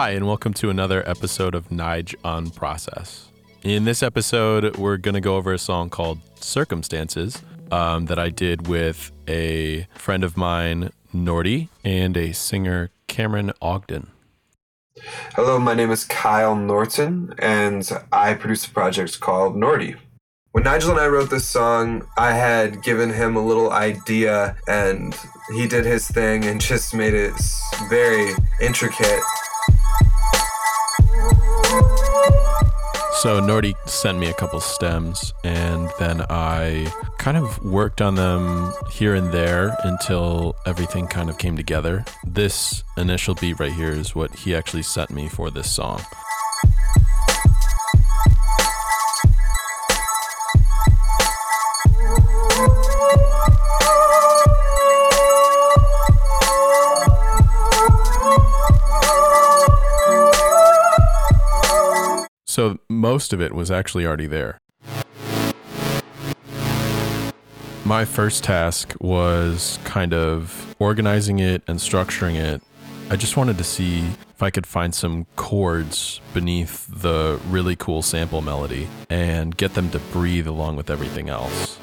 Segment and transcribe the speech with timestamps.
[0.00, 3.28] Hi, and welcome to another episode of Nydge on Process.
[3.62, 8.30] In this episode, we're going to go over a song called Circumstances um, that I
[8.30, 14.06] did with a friend of mine, Norty, and a singer, Cameron Ogden.
[15.34, 19.96] Hello, my name is Kyle Norton, and I produce a project called Norty.
[20.52, 25.14] When Nigel and I wrote this song, I had given him a little idea, and
[25.54, 27.34] he did his thing and just made it
[27.90, 28.32] very
[28.62, 29.20] intricate.
[33.20, 38.72] So Norty sent me a couple stems, and then I kind of worked on them
[38.90, 42.06] here and there until everything kind of came together.
[42.24, 46.00] This initial beat right here is what he actually sent me for this song.
[62.60, 64.58] So most of it was actually already there.
[67.86, 72.60] My first task was kind of organizing it and structuring it.
[73.08, 78.02] I just wanted to see if I could find some chords beneath the really cool
[78.02, 81.78] sample melody and get them to breathe along with everything else.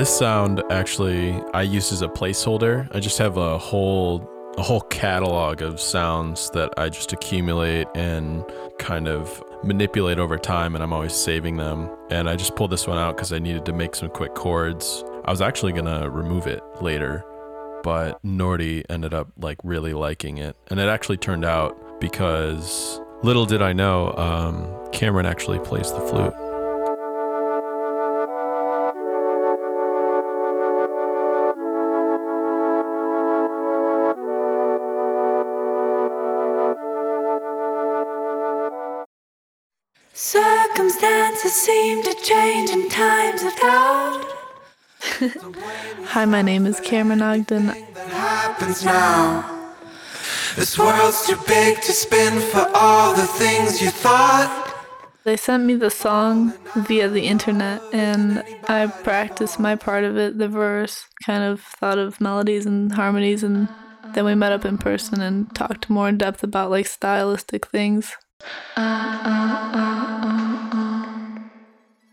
[0.00, 2.88] This sound actually I use as a placeholder.
[2.96, 8.42] I just have a whole a whole catalog of sounds that I just accumulate and
[8.78, 11.94] kind of manipulate over time and I'm always saving them.
[12.08, 15.04] And I just pulled this one out cuz I needed to make some quick chords.
[15.26, 17.22] I was actually going to remove it later,
[17.82, 20.56] but Norty ended up like really liking it.
[20.68, 26.00] And it actually turned out because little did I know um, Cameron actually plays the
[26.00, 26.49] flute.
[40.22, 44.26] Circumstances seem to change in times of doubt.
[46.08, 47.68] Hi, my name is Cameron Ogden.
[47.68, 49.72] Happens now.
[50.56, 54.84] This world's too big to spin for all the things you thought.
[55.24, 60.36] They sent me the song via the internet, and I practiced my part of it,
[60.36, 63.70] the verse, kind of thought of melodies and harmonies, and
[64.12, 68.14] then we met up in person and talked more in depth about like stylistic things.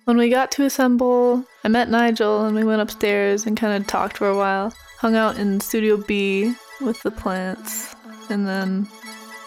[0.05, 3.87] When we got to assemble, I met Nigel and we went upstairs and kind of
[3.87, 4.73] talked for a while.
[4.99, 7.93] Hung out in Studio B with the plants,
[8.29, 8.87] and then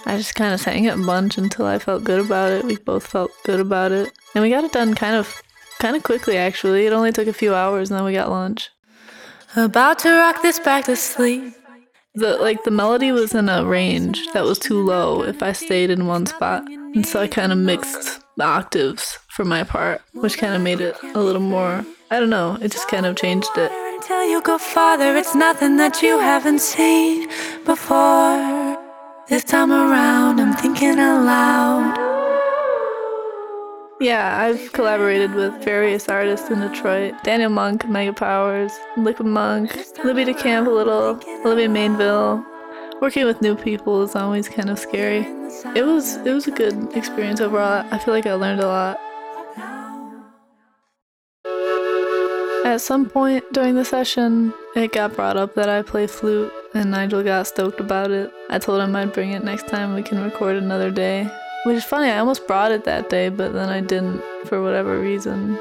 [0.07, 2.65] I just kind of sang it a bunch until I felt good about it.
[2.65, 5.43] We both felt good about it, and we got it done kind of,
[5.79, 6.87] kind of quickly actually.
[6.87, 8.71] It only took a few hours, and then we got lunch.
[9.57, 11.55] About to rock this back to sleep.
[12.21, 15.89] The like the melody was in a range that was too low if I stayed
[15.89, 20.37] in one spot, and so I kind of mixed the octaves for my part, which
[20.37, 21.83] kind of made it a little more.
[22.11, 22.59] I don't know.
[22.61, 23.73] It just kind of changed it.
[23.95, 27.27] Until you go farther, it's nothing that you haven't seen
[27.65, 28.77] before.
[29.31, 32.10] This time around, I'm thinking out loud.
[34.01, 40.25] Yeah, I've collaborated with various artists in Detroit Daniel Monk, Mega Powers, Liquid Monk, Libby
[40.25, 42.43] DeCamp a little, Olivia Mainville.
[43.03, 45.27] Working with new people is always kind of scary.
[45.77, 47.87] It was it was a good experience overall.
[47.91, 48.99] I feel like I learned a lot.
[52.65, 56.91] At some point during the session, it got brought up that I play flute, and
[56.91, 58.33] Nigel got stoked about it.
[58.49, 61.31] I told him I'd bring it next time we can record another day.
[61.65, 64.99] Which is funny, I almost brought it that day, but then I didn't for whatever
[64.99, 65.59] reason.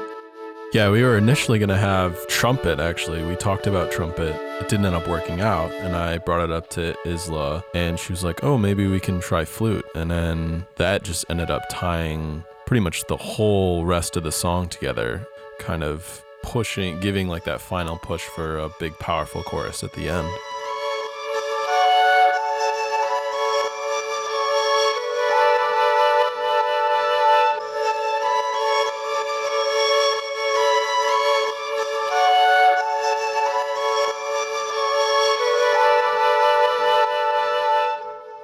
[0.72, 3.24] Yeah, we were initially going to have trumpet, actually.
[3.24, 4.34] We talked about trumpet.
[4.60, 5.72] It didn't end up working out.
[5.72, 9.20] And I brought it up to Isla, and she was like, oh, maybe we can
[9.20, 9.84] try flute.
[9.94, 14.68] And then that just ended up tying pretty much the whole rest of the song
[14.68, 15.26] together,
[15.58, 20.08] kind of pushing, giving like that final push for a big, powerful chorus at the
[20.08, 20.28] end.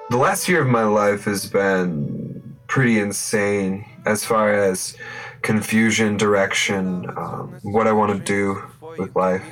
[0.09, 4.95] The last year of my life has been pretty insane as far as
[5.41, 8.63] confusion, direction, um, what I want to do
[8.97, 9.43] with life.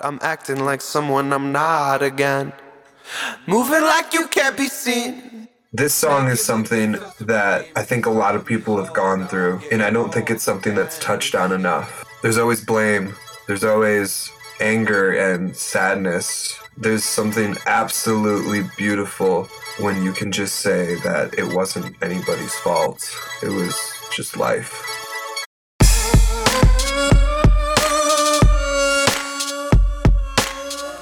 [0.00, 2.52] I'm acting like someone I'm not again.
[3.46, 5.48] Moving like you can't be seen.
[5.72, 9.82] This song is something that I think a lot of people have gone through, and
[9.82, 12.04] I don't think it's something that's touched on enough.
[12.22, 13.14] There's always blame,
[13.46, 14.30] there's always
[14.60, 16.58] anger and sadness.
[16.78, 19.44] There's something absolutely beautiful
[19.78, 23.02] when you can just say that it wasn't anybody's fault,
[23.42, 23.74] it was
[24.14, 24.74] just life.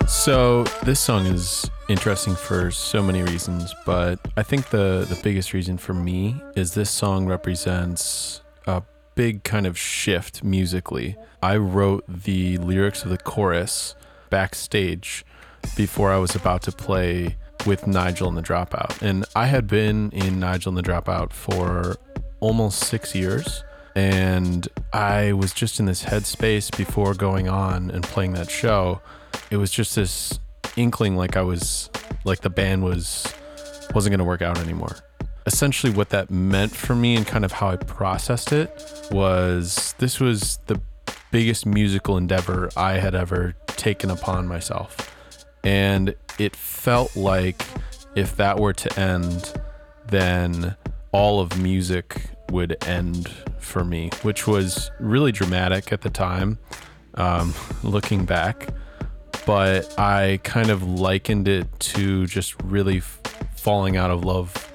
[0.06, 5.52] So this song is interesting for so many reasons, but I think the the biggest
[5.52, 8.84] reason for me is this song represents a
[9.16, 11.16] big kind of shift musically.
[11.42, 13.96] I wrote the lyrics of the chorus
[14.30, 15.24] backstage
[15.76, 19.00] before I was about to play with Nigel and the Dropout.
[19.02, 21.96] And I had been in Nigel and the Dropout for
[22.40, 23.64] almost 6 years
[23.96, 29.00] and I was just in this headspace before going on and playing that show.
[29.50, 30.38] It was just this
[30.76, 31.90] inkling like I was
[32.24, 33.32] like the band was
[33.94, 34.96] wasn't going to work out anymore.
[35.46, 40.18] Essentially what that meant for me and kind of how I processed it was this
[40.18, 40.80] was the
[41.30, 45.13] biggest musical endeavor I had ever taken upon myself.
[45.64, 47.64] And it felt like
[48.14, 49.60] if that were to end,
[50.06, 50.76] then
[51.12, 53.28] all of music would end
[53.58, 56.58] for me, which was really dramatic at the time,
[57.14, 58.68] um, looking back.
[59.46, 63.20] But I kind of likened it to just really f-
[63.56, 64.70] falling out of love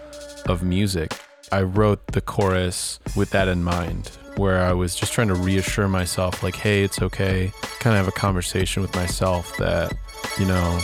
[0.45, 1.13] of music.
[1.51, 5.87] I wrote the chorus with that in mind, where I was just trying to reassure
[5.87, 7.51] myself, like, hey, it's okay.
[7.79, 9.93] Kind of have a conversation with myself that,
[10.39, 10.79] you know,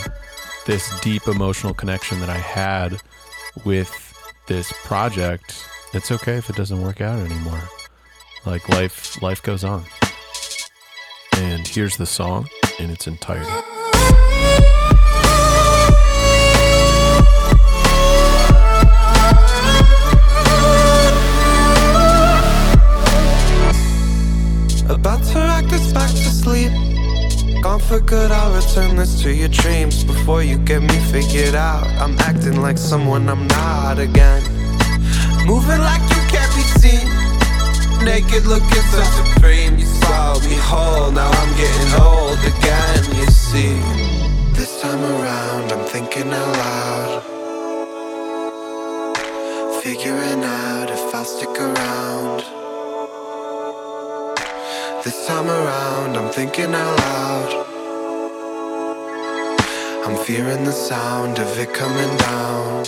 [0.66, 3.00] this deep emotional connection that I had
[3.64, 3.92] with
[4.46, 7.62] this project, it's okay if it doesn't work out anymore.
[8.44, 9.84] Like life life goes on.
[11.36, 12.48] And here's the song
[12.78, 13.50] in its entirety.
[27.66, 31.84] Gone for good, I'll return this to your dreams before you get me figured out.
[32.00, 34.40] I'm acting like someone I'm not again.
[35.44, 37.08] Moving like you can't be seen.
[38.04, 39.78] Naked looking so supreme.
[39.78, 42.85] You swallowed me whole, now I'm getting old again.
[55.06, 57.66] This time around, I'm thinking out loud.
[60.04, 62.84] I'm fearing the sound of it coming down.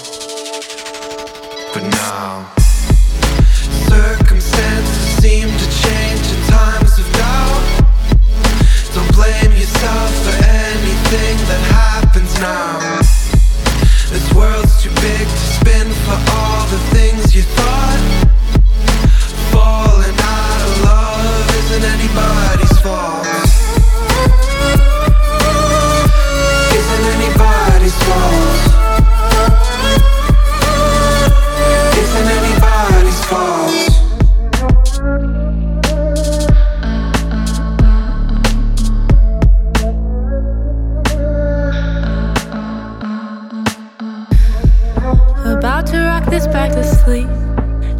[46.47, 47.29] Back to sleep.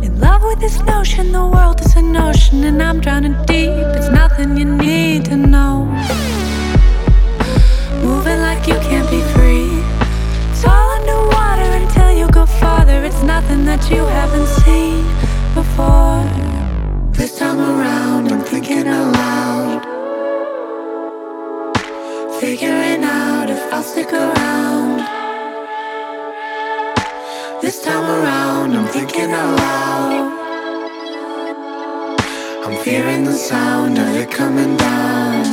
[0.03, 3.71] In love with this notion, the world is an ocean, and I'm drowning deep.
[3.97, 5.87] It's nothing you need to know.
[8.03, 9.83] Moving like you can't be free.
[10.51, 13.03] It's all underwater until you go farther.
[13.05, 15.05] It's nothing that you haven't seen
[15.55, 16.38] before.
[28.99, 30.33] Thinking out loud.
[32.65, 35.48] I'm fearing the sound of it coming down.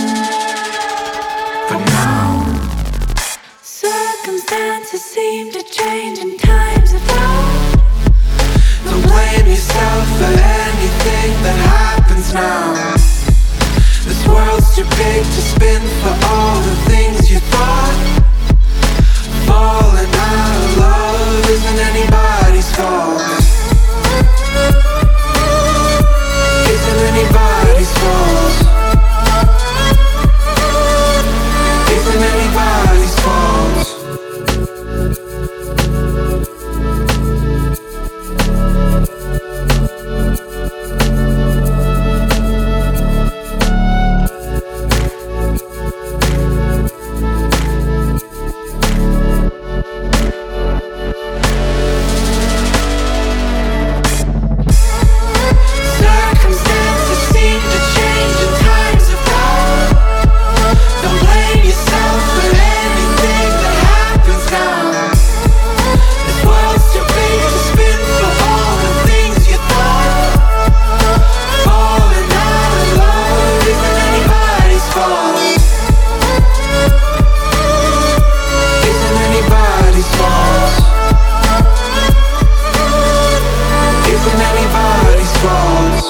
[84.26, 86.06] solving anybody's fault?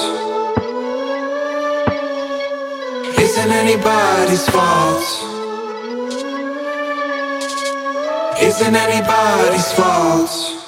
[3.18, 5.04] Isn't anybody's fault
[8.42, 10.65] Isn't anybody's fault